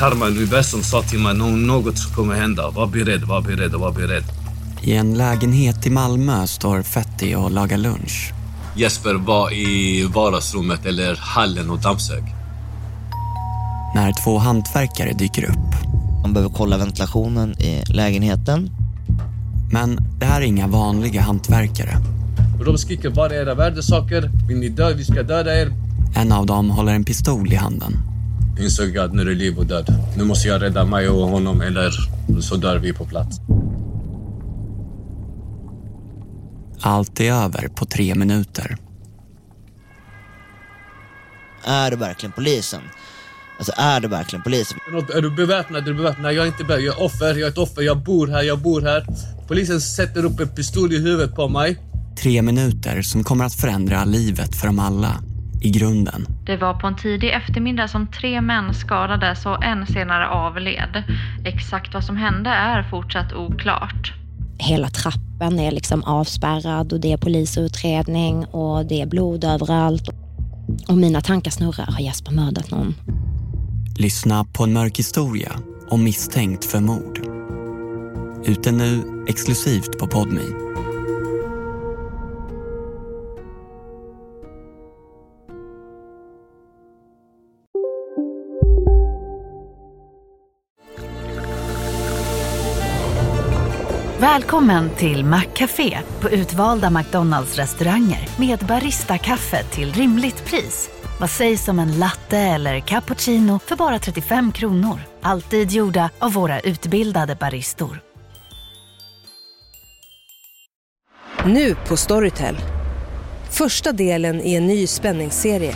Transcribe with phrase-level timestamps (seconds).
[0.00, 2.70] karma universum sa till mig "Nå- något kommer hända.
[2.70, 4.24] Var beredd, var beredd, var beredd.
[4.82, 8.32] I en lägenhet i Malmö står Fetti och lagar lunch.
[8.76, 12.22] Jesper var i vardagsrummet eller hallen och dammsög.
[13.94, 15.74] När två hantverkare dyker upp.
[16.22, 18.70] Man behöver kolla ventilationen i lägenheten.
[19.72, 21.96] Men det här är inga vanliga hantverkare.
[22.66, 24.30] De skriker var är era värdesaker?
[24.48, 24.94] Vill ni dö?
[24.94, 25.72] Vi ska döda er.
[26.16, 28.09] En av dem håller en pistol i handen.
[28.60, 29.94] Insåg jag att nu är det liv och död.
[30.16, 31.90] Nu måste jag rädda mig och honom eller
[32.40, 33.40] så dör vi på plats.
[36.80, 38.76] Allt är över på tre minuter.
[41.64, 42.80] Är det verkligen polisen?
[43.58, 44.78] Alltså är det verkligen polisen?
[45.14, 45.82] Är du beväpnad?
[45.82, 46.34] Är du beväpnad?
[46.34, 46.84] Jag är inte beväpnad.
[46.84, 47.34] Jag är offer.
[47.34, 47.82] Jag är ett offer.
[47.82, 48.42] Jag bor här.
[48.42, 49.06] Jag bor här.
[49.48, 51.78] Polisen sätter upp en pistol i huvudet på mig.
[52.22, 55.22] Tre minuter som kommer att förändra livet för dem alla.
[55.60, 56.26] I grunden.
[56.46, 61.02] Det var på en tidig eftermiddag som tre män skadades och en senare avled.
[61.44, 64.12] Exakt vad som hände är fortsatt oklart.
[64.58, 70.08] Hela trappen är liksom avspärrad och det är polisutredning och det är blod överallt.
[70.88, 71.86] Och mina tankar snurrar.
[71.86, 72.94] Har Jesper mördat någon?
[73.98, 75.52] Lyssna på en mörk historia
[75.88, 77.20] om misstänkt för mord.
[78.44, 80.40] Ute nu exklusivt på Podme.
[94.20, 100.90] Välkommen till Maccafé på utvalda McDonalds restauranger med Baristakaffe till rimligt pris.
[101.20, 105.00] Vad sägs om en latte eller cappuccino för bara 35 kronor?
[105.22, 108.02] Alltid gjorda av våra utbildade baristor.
[111.46, 112.56] Nu på Storytel.
[113.50, 115.74] Första delen i en ny spänningsserie.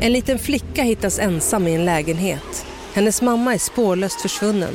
[0.00, 2.66] En liten flicka hittas ensam i en lägenhet.
[2.94, 4.74] Hennes mamma är spårlöst försvunnen.